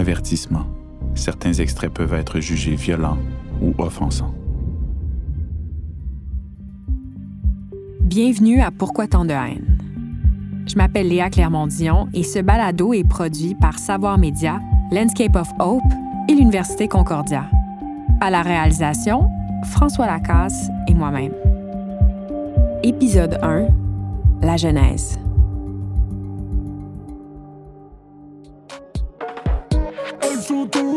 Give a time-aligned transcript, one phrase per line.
[0.00, 0.64] Avertissement.
[1.14, 3.18] Certains extraits peuvent être jugés violents
[3.60, 4.34] ou offensants.
[8.00, 9.76] Bienvenue à Pourquoi tant de haine?
[10.66, 14.58] Je m'appelle Léa Clermont-Dion et ce balado est produit par Savoir Média,
[14.90, 15.82] Landscape of Hope
[16.30, 17.44] et l'Université Concordia.
[18.22, 19.28] À la réalisation,
[19.64, 21.34] François Lacasse et moi-même.
[22.82, 23.66] Épisode 1
[24.40, 25.19] La Genèse.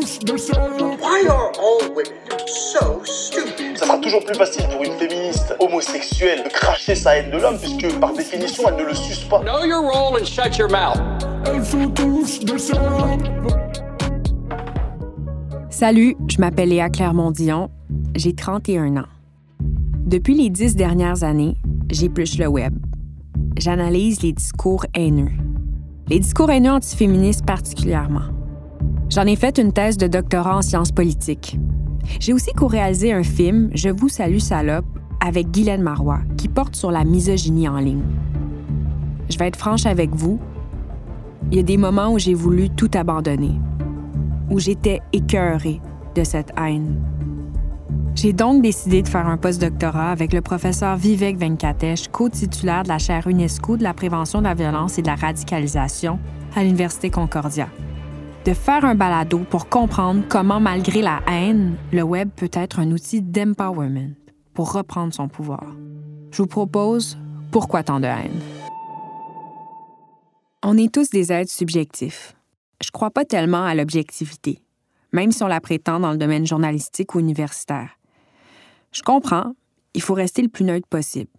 [0.04, 2.12] Why are all women
[2.46, 3.78] so stupid?
[3.78, 7.58] Ça sera toujours plus facile pour une féministe homosexuelle de cracher sa haine de l'homme,
[7.58, 9.40] puisque par définition, elle ne le suce pas.
[9.40, 11.00] Know your role and shut your mouth.
[15.70, 17.70] Salut, je m'appelle Léa Clermont-Dion,
[18.16, 19.08] j'ai 31 ans.
[20.06, 21.56] Depuis les dix dernières années,
[21.90, 22.74] j'épluche le web.
[23.58, 25.32] J'analyse les discours haineux.
[26.10, 28.43] Les discours haineux antiféministes particulièrement.
[29.14, 31.60] J'en ai fait une thèse de doctorat en sciences politiques.
[32.20, 34.88] J'ai aussi co-réalisé un film, Je vous salue salope,
[35.24, 38.02] avec Guylaine Marois, qui porte sur la misogynie en ligne.
[39.30, 40.40] Je vais être franche avec vous.
[41.52, 43.54] Il y a des moments où j'ai voulu tout abandonner,
[44.50, 45.80] où j'étais écœurée
[46.16, 47.00] de cette haine.
[48.16, 52.98] J'ai donc décidé de faire un postdoctorat avec le professeur Vivek Venkatesh, co-titulaire de la
[52.98, 56.18] chaire UNESCO de la prévention de la violence et de la radicalisation
[56.56, 57.68] à l'Université Concordia
[58.46, 62.92] de faire un balado pour comprendre comment, malgré la haine, le web peut être un
[62.92, 64.16] outil d'empowerment
[64.54, 65.66] pour reprendre son pouvoir.
[66.32, 67.18] Je vous propose
[67.52, 68.42] Pourquoi tant de haine?
[70.62, 72.36] On est tous des êtres subjectifs.
[72.84, 74.62] Je crois pas tellement à l'objectivité,
[75.14, 77.92] même si on la prétend dans le domaine journalistique ou universitaire.
[78.92, 79.54] Je comprends,
[79.94, 81.32] il faut rester le plus neutre possible.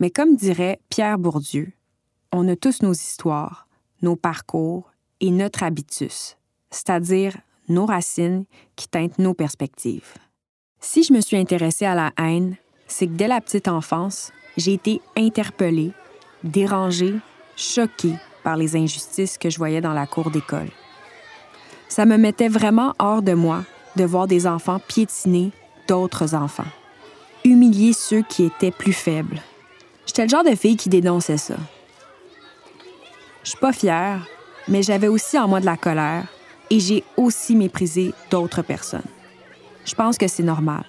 [0.00, 1.72] Mais comme dirait Pierre Bourdieu,
[2.32, 3.68] on a tous nos histoires,
[4.02, 6.36] nos parcours et notre habitus,
[6.70, 7.36] c'est-à-dire
[7.68, 8.44] nos racines
[8.76, 10.14] qui teintent nos perspectives.
[10.80, 14.74] Si je me suis intéressée à la haine, c'est que dès la petite enfance, j'ai
[14.74, 15.92] été interpellée,
[16.42, 17.14] dérangée,
[17.56, 20.68] choquée par les injustices que je voyais dans la cour d'école.
[21.88, 23.64] Ça me mettait vraiment hors de moi
[23.96, 25.52] de voir des enfants piétiner
[25.88, 26.66] d'autres enfants,
[27.44, 29.40] humilier ceux qui étaient plus faibles.
[30.06, 31.56] J'étais le genre de fille qui dénonçait ça.
[33.42, 34.26] Je suis pas fière,
[34.68, 36.26] mais j'avais aussi en moi de la colère
[36.70, 39.02] et j'ai aussi méprisé d'autres personnes.
[39.84, 40.84] Je pense que c'est normal.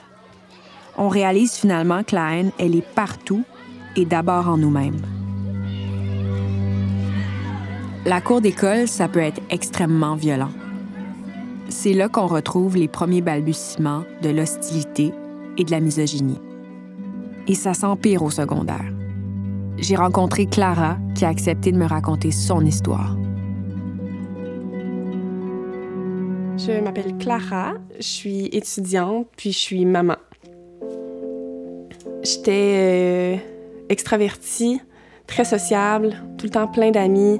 [0.98, 3.44] On réalise finalement que la haine, elle est partout
[3.96, 5.02] et d'abord en nous-mêmes.
[8.06, 10.52] La cour d'école, ça peut être extrêmement violent.
[11.70, 15.12] C'est là qu'on retrouve les premiers balbutiements de l'hostilité
[15.58, 16.40] et de la misogynie.
[17.48, 18.86] Et ça s'empire au secondaire.
[19.78, 23.16] J'ai rencontré Clara qui a accepté de me raconter son histoire.
[26.58, 30.16] Je m'appelle Clara, je suis étudiante, puis je suis maman.
[32.24, 33.36] J'étais euh,
[33.90, 34.80] extravertie,
[35.28, 37.40] très sociable, tout le temps plein d'amis.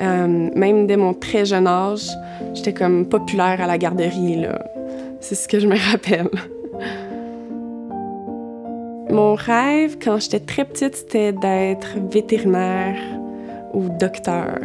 [0.00, 2.08] Euh, même dès mon très jeune âge,
[2.54, 4.46] j'étais comme populaire à la garderie.
[5.20, 6.30] C'est ce que je me rappelle.
[9.10, 12.96] Mon rêve, quand j'étais très petite, c'était d'être vétérinaire
[13.74, 14.58] ou docteur.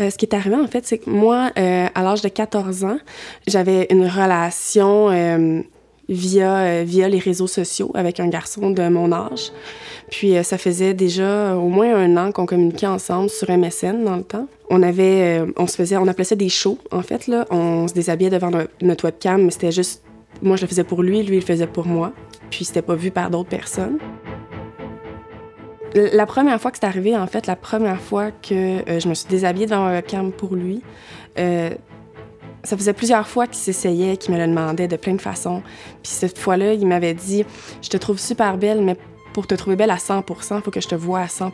[0.00, 2.84] Euh, ce qui est arrivé, en fait, c'est que moi, euh, à l'âge de 14
[2.84, 2.98] ans,
[3.46, 5.60] j'avais une relation euh,
[6.08, 9.52] via, via les réseaux sociaux avec un garçon de mon âge.
[10.10, 14.24] Puis ça faisait déjà au moins un an qu'on communiquait ensemble sur MSN dans le
[14.24, 14.46] temps.
[14.68, 17.46] On avait, on se faisait, on appelait ça des shows, en fait, là.
[17.50, 18.50] On se déshabillait devant
[18.82, 20.02] notre webcam, mais c'était juste,
[20.42, 22.12] moi je le faisais pour lui, lui il le faisait pour moi.
[22.50, 23.98] Puis c'était pas vu par d'autres personnes.
[25.94, 29.14] La première fois que c'est arrivé, en fait, la première fois que euh, je me
[29.14, 30.82] suis déshabillée devant un webcam pour lui,
[31.38, 31.70] euh,
[32.64, 35.62] ça faisait plusieurs fois qu'il s'essayait, qu'il me le demandait de plein de façons.
[36.02, 37.44] Puis cette fois-là, il m'avait dit
[37.82, 38.96] Je te trouve super belle, mais
[39.34, 41.52] pour te trouver belle à 100 il faut que je te voie à 100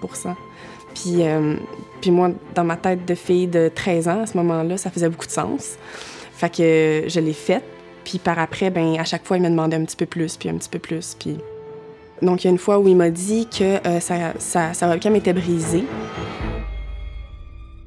[0.94, 1.55] puis, euh,
[2.00, 5.08] puis moi, dans ma tête de fille de 13 ans, à ce moment-là, ça faisait
[5.08, 5.76] beaucoup de sens.
[6.32, 7.64] Fait que je l'ai faite.
[8.05, 10.49] Puis par après, ben à chaque fois, il me demandait un petit peu plus, puis
[10.49, 11.14] un petit peu plus.
[11.19, 11.37] Puis
[12.23, 15.32] donc, il y a une fois où il m'a dit que euh, sa, webcam était
[15.32, 15.85] brisée.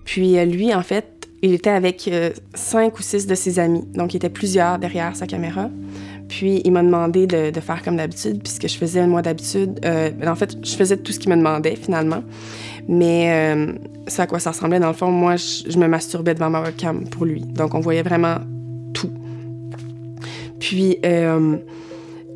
[0.05, 3.83] Puis euh, lui, en fait, il était avec euh, cinq ou six de ses amis.
[3.93, 5.69] Donc, il était plusieurs derrière sa caméra.
[6.29, 9.85] Puis, il m'a demandé de, faire comme d'habitude, puisque je faisais moi d'habitude.
[9.85, 12.23] en fait, je faisais tout ce qu'il me demandait, finalement.
[12.87, 13.57] Mais
[14.07, 17.03] c'est à quoi ça ressemblait, dans le fond, moi, je me masturbais devant ma webcam
[17.09, 17.41] pour lui.
[17.41, 18.37] Donc, on voyait vraiment
[18.93, 19.11] tout.
[20.57, 20.99] Puis,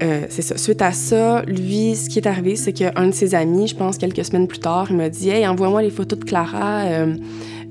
[0.04, 0.58] euh, c'est ça.
[0.58, 3.98] Suite à ça, lui, ce qui est arrivé, c'est qu'un de ses amis, je pense
[3.98, 6.82] quelques semaines plus tard, il m'a dit Hey, envoie-moi les photos de Clara.
[6.84, 7.16] Euh,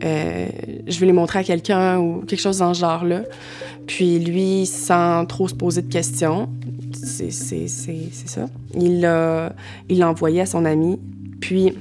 [0.02, 0.46] euh,
[0.86, 3.22] je vais les montrer à quelqu'un ou quelque chose dans ce genre-là.
[3.86, 6.48] Puis lui, sans trop se poser de questions,
[6.92, 8.46] c'est ça.
[8.74, 9.52] Il l'a
[10.00, 10.98] envoyé à son ami.
[11.40, 11.74] Puis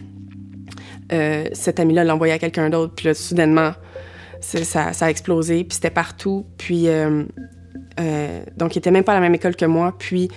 [1.53, 2.93] cet ami-là l'a envoyé à quelqu'un d'autre.
[2.95, 3.71] Puis là, soudainement,
[4.41, 5.63] ça, ça, a explosé.
[5.63, 6.45] Puis c'était partout.
[6.57, 6.87] Puis
[8.57, 9.93] donc, il était même pas à la même école que moi.
[9.97, 10.29] Puis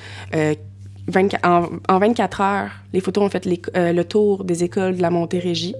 [1.44, 5.74] en, 24 heures, les photos ont fait euh, le tour des écoles de la Montérégie.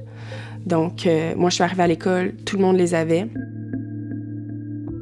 [0.64, 3.28] Donc, euh, moi, je suis arrivée à l'école, tout le monde les avait.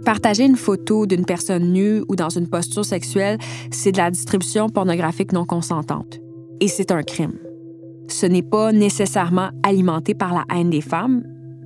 [0.05, 3.39] Partager une photo d'une personne nue ou dans une posture sexuelle,
[3.71, 6.21] c'est de la distribution pornographique non consentante.
[6.61, 7.39] Et c'est un crime.
[8.09, 11.23] Ce n'est pas nécessairement alimenté par la haine des femmes,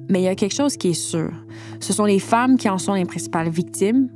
[0.08, 1.30] mais il y a quelque chose qui est sûr.
[1.80, 4.08] Ce sont les femmes qui en sont les principales victimes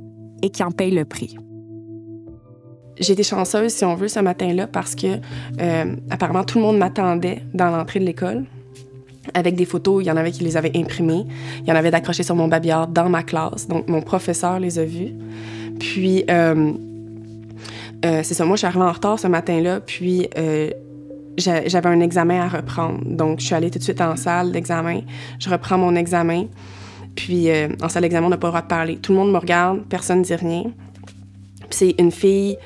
[0.43, 1.37] et qui en payent le prix.
[2.99, 5.07] J'ai été chanceuse, si on veut, ce matin-là, parce que
[5.59, 8.43] euh, apparemment tout le monde m'attendait dans l'entrée de l'école
[9.33, 10.03] avec des photos.
[10.03, 11.25] Il y en avait qui les avaient imprimées.
[11.61, 13.67] Il y en avait d'accrochées sur mon babillard dans ma classe.
[13.67, 15.13] Donc, mon professeur les a vues.
[15.79, 16.73] Puis, euh,
[18.05, 18.45] euh, c'est ça.
[18.45, 19.79] Moi, je suis arrivée en retard ce matin-là.
[19.79, 20.27] Puis,
[21.37, 22.99] j'avais un examen à reprendre.
[23.05, 24.99] Donc, je suis allée tout de suite en salle d'examen.
[25.39, 26.45] Je reprends mon examen.
[27.15, 27.47] Puis,
[27.81, 28.97] en salle d'examen, on n'a pas le droit de parler.
[28.97, 30.63] Tout le monde me regarde, personne ne dit rien
[31.73, 32.57] c'est une fille,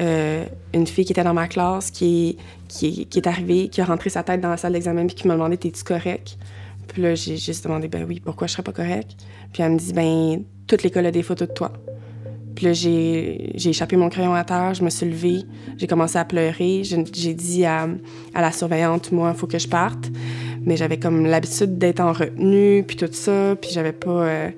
[0.00, 2.36] euh, une fille qui était dans ma classe, qui,
[2.68, 5.28] qui, qui, est arrivée, qui a rentré sa tête dans la salle d'examen, puis qui
[5.28, 6.36] m'a demandé T'es-tu correct?
[6.88, 9.16] Puis là, j'ai juste demandé Ben oui, pourquoi je serais pas correct?
[9.52, 11.72] Puis elle me dit Ben, toute l'école a des photos de toi.
[12.54, 15.42] Puis là, j'ai échappé mon crayon à terre, je me suis levée,
[15.76, 16.82] j'ai commencé à pleurer.
[16.82, 17.86] J'ai dit à,
[18.34, 20.10] à, la surveillante Moi, il faut que je parte.
[20.68, 24.10] Mais j'avais comme l'habitude d'être en retenue, puis tout ça, puis j'avais pas.
[24.10, 24.50] Euh,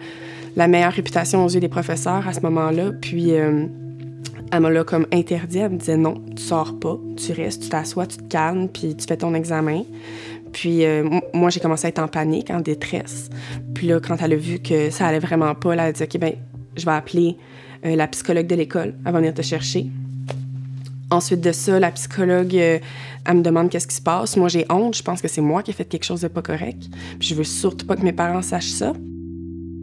[0.56, 2.90] la meilleure réputation aux yeux des professeurs à ce moment-là.
[3.00, 3.66] Puis, euh,
[4.50, 5.58] elle m'a là comme interdit.
[5.58, 8.96] Elle me disait non, tu sors pas, tu restes, tu t'assois, tu te calmes, puis
[8.96, 9.84] tu fais ton examen.
[10.52, 13.30] Puis euh, moi, j'ai commencé à être en panique, en détresse.
[13.72, 16.18] Puis là, quand elle a vu que ça allait vraiment pas, elle a dit OK,
[16.18, 16.32] ben,
[16.76, 17.36] je vais appeler
[17.84, 18.94] la psychologue de l'école.
[19.06, 19.86] Elle va venir te chercher.
[21.10, 22.78] Ensuite de ça, la psychologue, euh,
[23.26, 24.36] elle me demande qu'est-ce qui se passe.
[24.36, 24.96] Moi, j'ai honte.
[24.96, 26.84] Je pense que c'est moi qui ai fait quelque chose de pas correct.
[27.18, 28.92] Puis je veux surtout pas que mes parents sachent ça.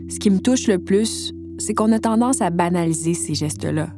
[0.09, 3.89] Ce qui me touche le plus, c'est qu'on a tendance à banaliser ces gestes-là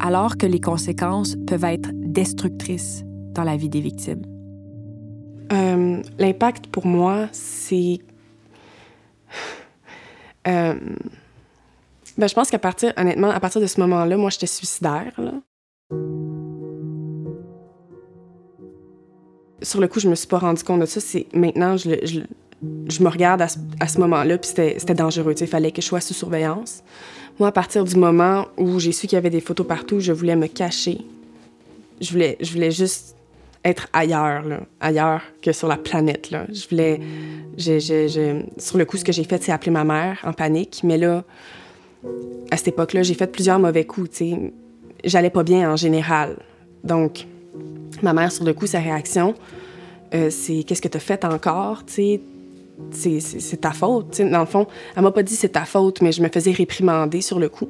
[0.00, 4.22] alors que les conséquences peuvent être destructrices dans la vie des victimes?
[5.52, 7.98] Euh, l'impact pour moi, c'est...
[10.46, 10.74] Euh,
[12.18, 15.12] ben, je pense qu'à partir, honnêtement, à partir de ce moment-là, moi, j'étais suicidaire.
[19.64, 21.00] Sur le coup, je me suis pas rendu compte de ça.
[21.00, 22.20] C'est maintenant, je,
[23.00, 25.34] me regarde à ce, moment-là, puis c'était dangereux.
[25.40, 26.82] Il fallait que je sois sous surveillance.
[27.38, 30.12] Moi, à partir du moment où j'ai su qu'il y avait des photos partout, je
[30.12, 30.98] voulais me cacher.
[32.00, 33.16] Je voulais, je voulais juste
[33.64, 34.44] être ailleurs,
[34.80, 36.30] ailleurs que sur la planète.
[36.30, 36.46] Là.
[36.52, 37.00] Je voulais.
[38.58, 40.82] sur le coup, ce que j'ai fait, c'est appeler ma mère en panique.
[40.84, 41.24] Mais là,
[42.50, 44.10] à cette époque-là, j'ai fait plusieurs mauvais coups.
[44.12, 44.52] sais.
[45.04, 46.36] J'allais pas bien en général.
[46.82, 47.26] Donc,
[48.02, 49.34] ma mère, sur le coup, sa réaction,
[50.14, 51.82] euh, c'est Qu'est-ce que tu as fait encore?
[51.86, 52.20] sais
[52.90, 54.20] c'est ta faute.
[54.20, 54.66] Dans le fond,
[54.96, 57.68] elle m'a pas dit c'est ta faute, mais je me faisais réprimander sur le coup.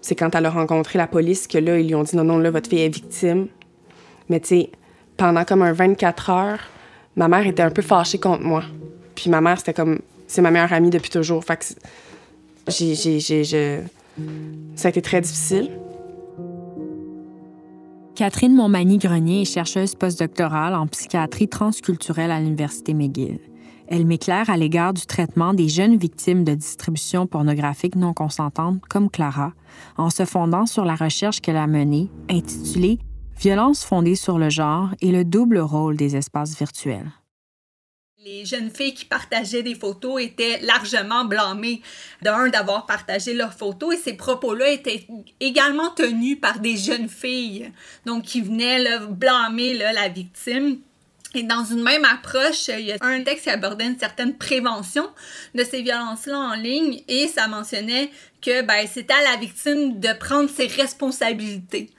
[0.00, 2.38] C'est quand elle a rencontré la police que là, ils lui ont dit non, non,
[2.38, 3.46] là, votre fille est victime.
[4.28, 4.70] Mais tu sais,
[5.16, 6.60] pendant comme un 24 heures,
[7.16, 8.64] ma mère était un peu fâchée contre moi.
[9.14, 11.44] Puis ma mère, c'était comme, c'est ma meilleure amie depuis toujours.
[11.44, 11.64] Fait que
[12.68, 13.80] j'ai,
[14.74, 15.70] ça a été très difficile.
[18.14, 23.40] Catherine Montmagny-Grenier est chercheuse postdoctorale en psychiatrie transculturelle à l'Université McGill.
[23.88, 29.10] Elle m'éclaire à l'égard du traitement des jeunes victimes de distribution pornographique non consentante comme
[29.10, 29.54] Clara,
[29.96, 32.98] en se fondant sur la recherche qu'elle a menée, intitulée
[33.38, 37.10] Violence fondée sur le genre et le double rôle des espaces virtuels.
[38.24, 41.82] Les jeunes filles qui partageaient des photos étaient largement blâmées
[42.20, 45.08] d'un d'avoir partagé leurs photos et ces propos-là étaient
[45.40, 47.72] également tenus par des jeunes filles,
[48.06, 50.78] donc qui venaient blâmer la victime
[51.34, 55.08] et dans une même approche, il y a un texte qui abordait une certaine prévention
[55.54, 58.10] de ces violences-là en ligne et ça mentionnait
[58.40, 61.90] que ben, c'était à la victime de prendre ses responsabilités.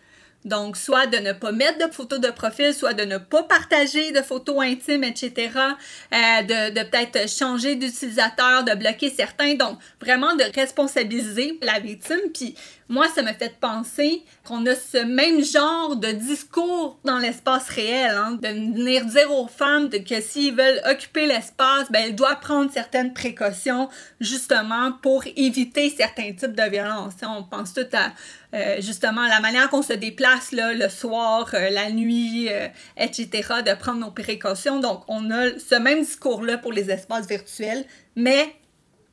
[0.46, 4.12] Donc, soit de ne pas mettre de photos de profil, soit de ne pas partager
[4.12, 5.32] de photos intimes, etc.
[5.34, 9.56] Euh, de, de peut-être changer d'utilisateur, de bloquer certains.
[9.56, 12.20] Donc, vraiment de responsabiliser la victime.
[12.34, 12.56] Puis,
[12.90, 18.12] moi, ça me fait penser qu'on a ce même genre de discours dans l'espace réel,
[18.16, 22.72] hein, de venir dire aux femmes que s'ils veulent occuper l'espace, ben, elles doivent prendre
[22.72, 27.14] certaines précautions justement pour éviter certains types de violences.
[27.24, 28.12] On pense tout à
[28.54, 33.30] euh, justement la manière qu'on se déplace le soir, euh, la nuit, euh, etc.,
[33.66, 34.80] de prendre nos précautions.
[34.80, 37.86] Donc, on a ce même discours-là pour les espaces virtuels,
[38.16, 38.56] mais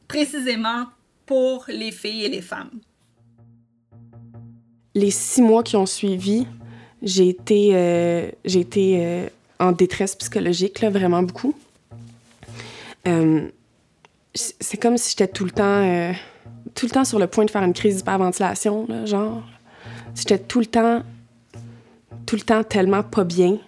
[0.09, 0.87] précisément
[1.25, 2.81] pour les filles et les femmes.
[4.95, 6.47] Les six mois qui ont suivi,
[7.03, 9.29] j'ai été, euh, euh,
[9.59, 11.55] en détresse psychologique, vraiment beaucoup.
[13.07, 13.49] Euh,
[14.35, 16.13] c'est comme si j'étais tout le temps,
[16.75, 19.43] tout le temps sur le point de faire une crise d'hyperventilation, là, genre.
[20.15, 21.03] J'étais tout le temps,
[22.27, 23.59] tout le temps tellement pas bien.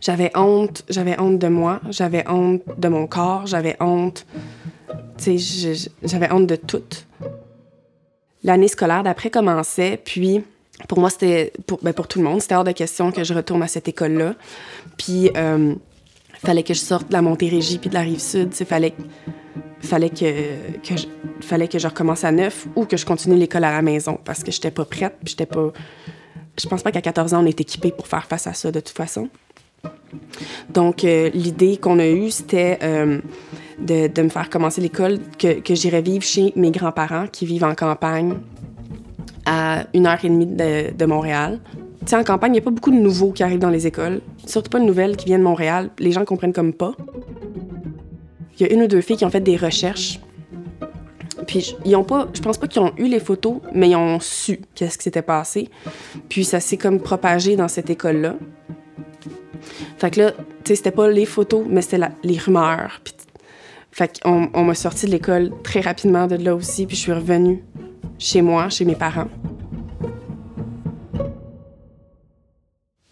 [0.00, 4.26] J'avais honte, j'avais honte de moi, j'avais honte de mon corps, j'avais honte,
[5.16, 6.82] tu sais, j'avais honte de tout.
[8.44, 10.44] L'année scolaire d'après commençait, puis
[10.88, 13.32] pour moi, c'était, pour, ben pour tout le monde, c'était hors de question que je
[13.32, 14.34] retourne à cette école-là.
[14.98, 15.74] Puis, euh,
[16.44, 18.50] fallait que je sorte de la Montérégie puis de la Rive-Sud.
[18.58, 18.94] Il fallait,
[19.80, 21.06] fallait, que, que je,
[21.40, 24.42] fallait que je recommence à neuf ou que je continue l'école à la maison parce
[24.42, 25.72] que j'étais pas prête puis j'étais pas...
[26.60, 28.78] Je pense pas qu'à 14 ans, on est équipé pour faire face à ça de
[28.78, 29.28] toute façon.
[30.70, 33.20] Donc, euh, l'idée qu'on a eue, c'était euh,
[33.78, 37.74] de, me faire commencer l'école, que, que j'irais vivre chez mes grands-parents qui vivent en
[37.74, 38.34] campagne
[39.46, 41.60] à une heure et demie de, de Montréal.
[42.00, 43.86] Tu sais, en campagne, il n'y a pas beaucoup de nouveaux qui arrivent dans les
[43.86, 44.20] écoles.
[44.46, 45.90] Surtout pas de nouvelles qui viennent de Montréal.
[45.98, 46.92] Les gens comprennent comme pas.
[48.58, 50.20] Il y a une ou deux filles qui ont fait des recherches.
[51.46, 54.20] Puis ils ont pas, je pense pas qu'ils ont eu les photos, mais ils ont
[54.20, 55.68] su qu'est-ce qui s'était passé.
[56.28, 58.36] Puis ça s'est comme propagé dans cette école-là.
[59.98, 63.00] Fait que là, tu sais, c'était pas les photos, mais c'était les rumeurs.
[63.02, 63.14] Puis,
[63.94, 67.12] fait qu'on on, m'a sorti de l'école très rapidement de là aussi, puis je suis
[67.12, 67.62] revenue
[68.18, 69.28] chez moi, chez mes parents.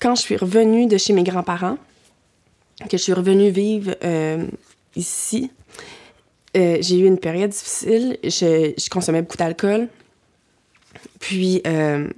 [0.00, 1.78] Quand je suis revenue de chez mes grands-parents,
[2.90, 4.44] que je suis revenue vivre euh,
[4.96, 5.52] ici,
[6.56, 8.18] euh, j'ai eu une période difficile.
[8.24, 9.86] Je, consommais beaucoup d'alcool.
[11.20, 12.08] Puis, euh,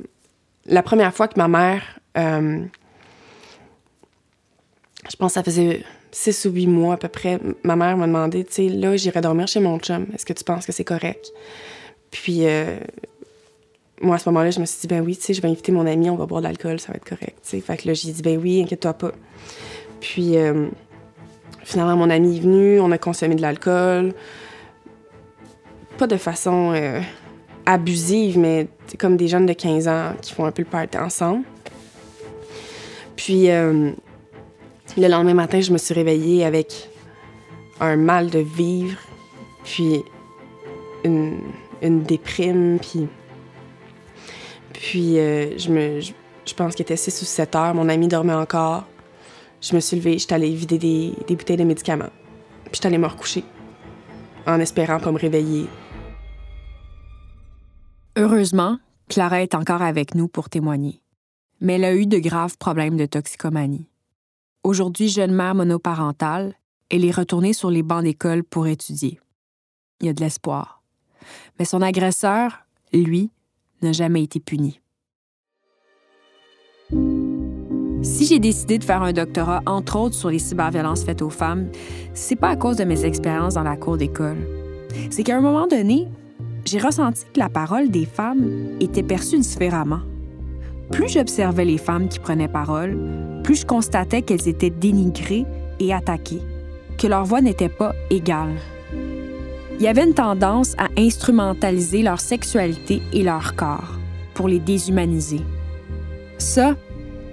[0.64, 2.66] la première fois que ma mère, je
[5.18, 8.44] pense que ça faisait six ou huit mois à peu près, ma mère m'a demandé,
[8.44, 10.06] tu sais, là, j'irai dormir chez mon chum.
[10.14, 11.33] Est-ce que tu penses que c'est correct?
[12.12, 12.78] Puis, euh,
[14.00, 15.73] moi, à ce moment-là, je me suis dit, ben oui, tu sais, je vais inviter
[15.73, 17.38] mon ami, on va boire de l'alcool, ça va être correct.
[17.42, 17.61] sais.
[17.61, 19.11] Fait que là, j'ai dit, ben oui, inquiète-toi pas.
[20.00, 20.68] Puis, euh,
[21.64, 24.14] finalement, mon ami est venu, on a consommé de l'alcool.
[25.99, 27.00] Pas de façon euh,
[27.66, 28.68] abusive, mais
[29.00, 31.44] comme des jeunes de 15 ans qui font un peu le party ensemble.
[33.16, 33.49] Puis,
[34.96, 36.88] le lendemain matin, je me suis réveillée avec
[37.80, 38.98] un mal de vivre,
[39.64, 40.02] puis
[41.04, 43.08] une déprime, puis...
[44.72, 46.00] Puis euh, je me...
[46.00, 48.84] Je, pense qu'il était 6 ou 7 heures, mon ami dormait encore.
[49.60, 52.10] Je me suis levée, j'étais allée vider des, des bouteilles de médicaments.
[52.64, 53.44] Puis j'étais allée me recoucher,
[54.46, 55.66] en espérant pas me réveiller.
[58.16, 61.00] Heureusement, Clara est encore avec nous pour témoigner.
[61.60, 63.88] Mais elle a eu de graves problèmes de toxicomanie.
[64.64, 66.54] Aujourd'hui jeune mère monoparentale,
[66.88, 69.21] elle est retournée sur les bancs d'école pour étudier.
[70.00, 70.83] Il y a de l'espoir.
[71.59, 73.30] Mais son agresseur, lui,
[73.83, 74.80] n'a jamais été puni.
[78.02, 81.68] Si j'ai décidé de faire un doctorat, entre autres, sur les cyberviolences faites aux femmes,
[82.14, 84.49] c'est pas à cause de mes expériences dans la cour d'école.
[85.11, 86.09] C'est qu'à un moment donné,
[86.64, 90.00] j'ai ressenti que la parole des femmes était perçue différemment.
[90.90, 92.98] Plus j'observais les femmes qui prenaient parole,
[93.42, 95.46] plus je constatais qu'elles étaient dénigrées
[95.80, 96.42] et attaquées,
[96.98, 98.54] que leur voix n'était pas égale
[99.76, 103.98] il y avait une tendance à instrumentaliser leur sexualité et leur corps
[104.34, 105.40] pour les déshumaniser.
[106.38, 106.76] Ça,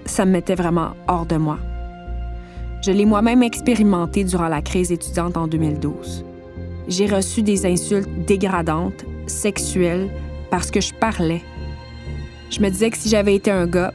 [0.05, 1.59] ça me mettait vraiment hors de moi.
[2.83, 6.25] Je l'ai moi-même expérimenté durant la crise étudiante en 2012.
[6.87, 10.09] J'ai reçu des insultes dégradantes, sexuelles,
[10.49, 11.41] parce que je parlais.
[12.51, 13.93] Je me disais que si j'avais été un gars,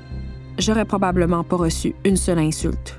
[0.59, 2.99] j'aurais probablement pas reçu une seule insulte.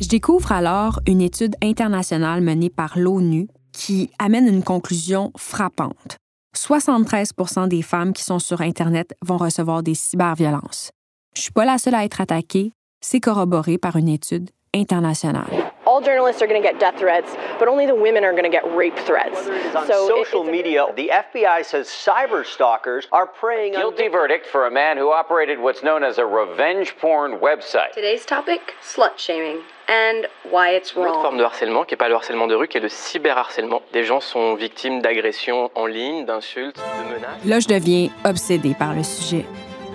[0.00, 6.16] Je découvre alors une étude internationale menée par l'ONU qui amène une conclusion frappante.
[6.56, 10.90] 73% des femmes qui sont sur Internet vont recevoir des cyberviolences.
[11.36, 15.73] Je suis pas la seule à être attaquée, c'est corroboré par une étude internationale.
[15.94, 18.50] All journalists are going to get death threats, but only the women are going to
[18.50, 19.46] get rape threats.
[19.76, 24.72] On so social media, the FBI says cyber stalkers are preying Guilty verdict for a
[24.72, 27.92] man who operated what's known as a revenge porn website.
[27.94, 29.60] Today's topic, slut shaming.
[29.86, 31.06] And why it's wrong.
[31.06, 32.88] Une autre forme de harcèlement, qui n'est pas le harcèlement de rue, qui est le
[32.88, 33.80] cyberharcèlement.
[33.92, 37.44] Des gens sont victimes d'agressions en ligne, d'insultes, de menaces.
[37.44, 39.44] Là, je deviens obsédée par le sujet.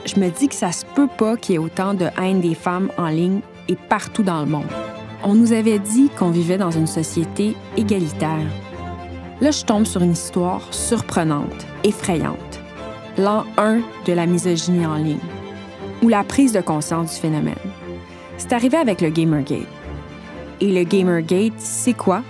[0.05, 2.55] Je me dis que ça se peut pas qu'il y ait autant de haine des
[2.55, 4.71] femmes en ligne et partout dans le monde.
[5.21, 8.47] On nous avait dit qu'on vivait dans une société égalitaire.
[9.41, 12.61] Là, je tombe sur une histoire surprenante, effrayante.
[13.17, 15.17] L'an 1 de la misogynie en ligne,
[16.01, 17.55] ou la prise de conscience du phénomène.
[18.37, 19.67] C'est arrivé avec le Gamergate.
[20.61, 22.21] Et le Gamergate, c'est quoi?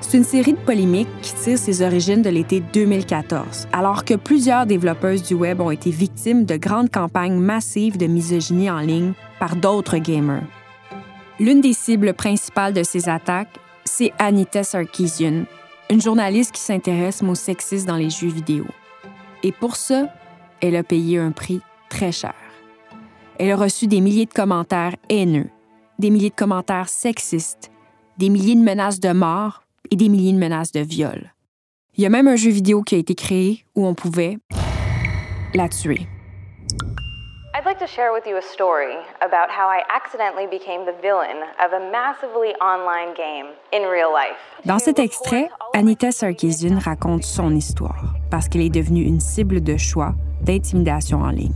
[0.00, 4.66] C'est une série de polémiques qui tire ses origines de l'été 2014, alors que plusieurs
[4.66, 9.54] développeuses du web ont été victimes de grandes campagnes massives de misogynie en ligne par
[9.54, 10.42] d'autres gamers.
[11.38, 15.44] L'une des cibles principales de ces attaques, c'est Anita Sarkeesian,
[15.90, 18.64] une journaliste qui s'intéresse au sexisme dans les jeux vidéo.
[19.42, 20.08] Et pour ça,
[20.62, 22.34] elle a payé un prix très cher.
[23.38, 25.50] Elle a reçu des milliers de commentaires haineux,
[25.98, 27.70] des milliers de commentaires sexistes,
[28.16, 31.34] des milliers de menaces de mort et des milliers de menaces de viol.
[31.96, 34.38] Il y a même un jeu vidéo qui a été créé où on pouvait
[35.54, 36.06] la tuer.
[37.80, 41.90] To share with you a story about how I accidentally became the villain of a
[41.92, 44.38] massively online game in real life.
[44.64, 49.76] Dans cet extrait, Anita Sarkeesian raconte son histoire parce qu'elle est devenue une cible de
[49.76, 51.52] choix d'intimidation en ligne.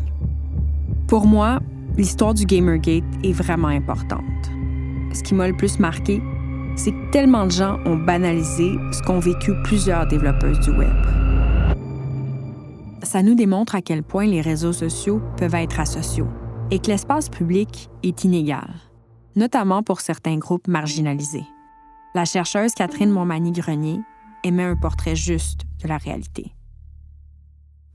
[1.09, 1.59] Pour moi,
[1.97, 4.21] l'histoire du Gamergate est vraiment importante.
[5.15, 6.21] Ce qui m'a le plus marqué,
[6.77, 11.30] c'est que tellement de gens ont banalisé ce qu'ont vécu plusieurs développeuses du web.
[13.03, 16.29] Ça nous démontre à quel point les réseaux sociaux peuvent être asociaux
[16.71, 18.69] et que l'espace public est inégal,
[19.37, 21.47] notamment pour certains groupes marginalisés.
[22.15, 24.01] La chercheuse Catherine Montmagny-Grenier
[24.45, 26.53] émet un portrait juste de la réalité.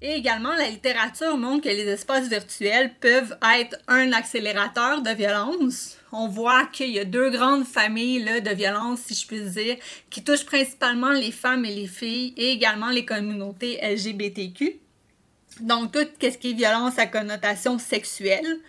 [0.01, 5.97] Et également, la littérature montre que les espaces virtuels peuvent être un accélérateur de violence.
[6.11, 9.77] On voit qu'il y a deux grandes familles de violence, si je puis dire,
[10.09, 14.79] qui touchent principalement les femmes et les filles et également les communautés LGBTQ.
[15.61, 18.59] Donc, tout ce qui est violence à connotation sexuelle.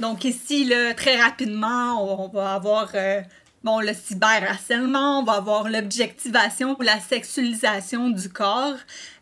[0.00, 3.20] Donc, ici, là, très rapidement, on va avoir euh,
[3.62, 8.76] bon, le cyberharcèlement, on va avoir l'objectivation ou la sexualisation du corps.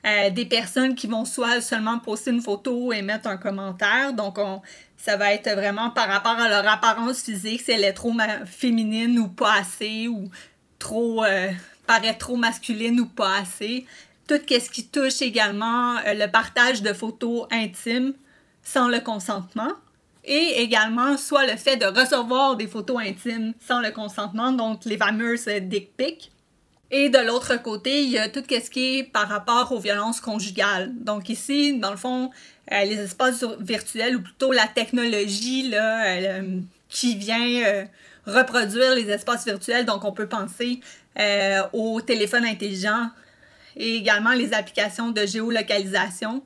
[0.07, 4.14] Euh, des personnes qui vont soit seulement poster une photo et mettre un commentaire.
[4.14, 4.62] Donc, on,
[4.97, 8.14] ça va être vraiment par rapport à leur apparence physique, si elle est trop
[8.47, 10.31] féminine ou pas assez, ou
[10.78, 11.50] trop, euh,
[11.87, 13.87] paraît trop masculine ou pas assez
[14.26, 18.14] tout ce qui touche également euh, le partage de photos intimes
[18.62, 19.73] sans le consentement
[20.25, 24.96] et également soit le fait de recevoir des photos intimes sans le consentement, donc les
[24.96, 26.31] fameuses dick pics.
[26.92, 30.20] Et de l'autre côté, il y a tout ce qui est par rapport aux violences
[30.20, 30.92] conjugales.
[30.94, 32.31] Donc ici, dans le fond,
[32.70, 37.87] euh, les espaces virtuels ou plutôt la technologie là, euh, qui vient
[38.27, 39.87] reproduire les espaces virtuels.
[39.87, 40.81] Donc on peut penser
[41.73, 43.09] au téléphone intelligent
[43.76, 46.42] et également les applications de géolocalisation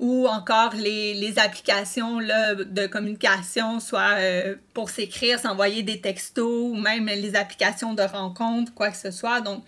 [0.00, 6.70] ou encore les, les applications là, de communication, soit euh, pour s'écrire, s'envoyer des textos
[6.72, 9.40] ou même les applications de rencontres, quoi que ce soit.
[9.40, 9.64] Donc,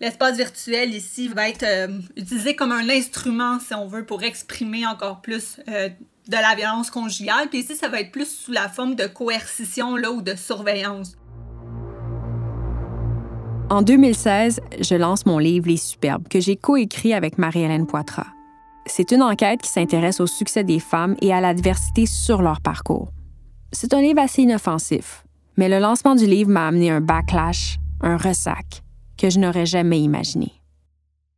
[0.00, 4.86] l'espace virtuel ici va être euh, utilisé comme un instrument, si on veut, pour exprimer
[4.86, 5.88] encore plus euh,
[6.28, 7.48] de la violence conjugale.
[7.48, 11.16] Puis ici, ça va être plus sous la forme de coercition là, ou de surveillance.
[13.70, 18.26] En 2016, je lance mon livre Les Superbes, que j'ai coécrit avec Marie-Hélène Poitras.
[18.84, 23.08] C'est une enquête qui s'intéresse au succès des femmes et à l'adversité sur leur parcours.
[23.72, 25.24] C'est un livre assez inoffensif,
[25.56, 28.82] mais le lancement du livre m'a amené un backlash, un ressac,
[29.18, 30.52] que je n'aurais jamais imaginé.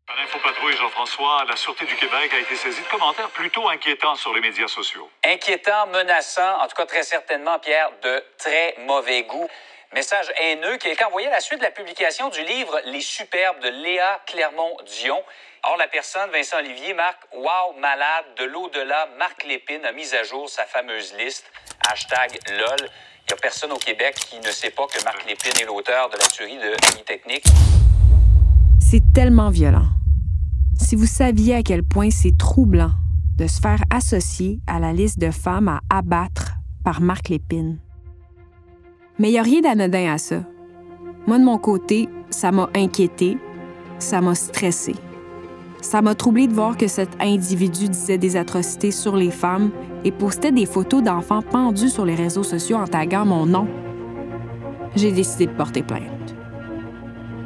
[0.08, 4.34] Par Infopatrouille, Jean-François, la Sûreté du Québec a été saisie de commentaires plutôt inquiétants sur
[4.34, 5.08] les médias sociaux.
[5.24, 9.46] Inquiétant, menaçant, en tout cas très certainement, Pierre, de très mauvais goût.
[9.96, 10.76] Message haineux.
[10.76, 15.16] Quelqu'un envoyé la suite de la publication du livre Les Superbes de Léa Clermont-Dion.
[15.64, 20.22] Or, la personne, Vincent Olivier, marque Wow, malade, de l'au-delà, Marc Lépine a mis à
[20.22, 21.50] jour sa fameuse liste.
[21.90, 22.76] Hashtag LOL.
[22.78, 26.10] Il n'y a personne au Québec qui ne sait pas que Marc Lépine est l'auteur
[26.10, 27.46] de la tuerie de Technique.
[28.78, 29.88] C'est tellement violent.
[30.78, 32.92] Si vous saviez à quel point c'est troublant
[33.38, 36.52] de se faire associer à la liste de femmes à abattre
[36.84, 37.78] par Marc Lépine.
[39.18, 40.42] Mais il n'y a rien d'anodin à ça.
[41.26, 43.38] Moi, de mon côté, ça m'a inquiété,
[43.98, 44.94] ça m'a stressé.
[45.80, 49.70] Ça m'a troublé de voir que cet individu disait des atrocités sur les femmes
[50.04, 53.66] et postait des photos d'enfants pendus sur les réseaux sociaux en taguant mon nom.
[54.94, 56.02] J'ai décidé de porter plainte.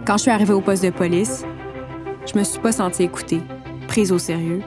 [0.07, 1.45] Quand je suis arrivée au poste de police,
[2.33, 3.43] je me suis pas sentie écoutée,
[3.89, 4.61] prise au sérieux.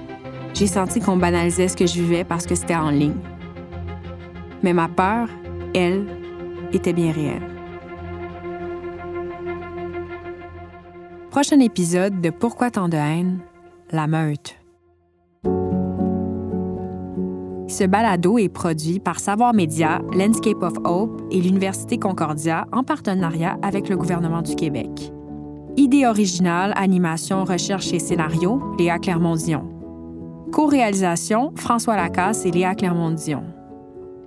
[0.53, 3.17] J'ai senti qu'on banalisait ce que je vivais parce que c'était en ligne.
[4.61, 5.27] Mais ma peur,
[5.73, 6.05] elle,
[6.73, 7.41] était bien réel.
[11.29, 13.39] Prochain épisode de Pourquoi tant de haine?
[13.91, 14.55] La meute.
[17.67, 23.57] Ce balado est produit par Savoir Média, Landscape of Hope et l'Université Concordia en partenariat
[23.63, 25.11] avec le gouvernement du Québec.
[25.75, 29.67] Idée originale, animation, recherche et scénario, Léa Clermont-Dion.
[30.51, 33.43] Co-réalisation, François Lacasse et Léa Clermont-Dion.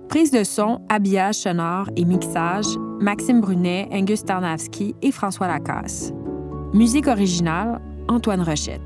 [0.09, 2.65] Prise de son, habillage sonore et mixage,
[3.01, 6.13] Maxime Brunet, Angus Tarnavski et François Lacasse.
[6.73, 8.81] Musique originale, Antoine Rochette.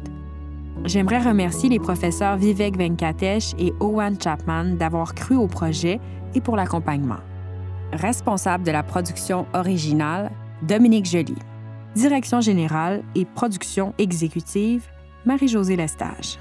[0.83, 5.99] J'aimerais remercier les professeurs Vivek Venkatesh et Owen Chapman d'avoir cru au projet
[6.33, 7.19] et pour l'accompagnement.
[7.93, 10.31] Responsable de la production originale,
[10.63, 11.35] Dominique Joly.
[11.93, 14.87] Direction générale et production exécutive,
[15.25, 16.39] Marie-Josée Lestage.